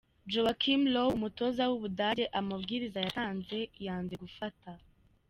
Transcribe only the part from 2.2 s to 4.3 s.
amabwiriza yatanze yanze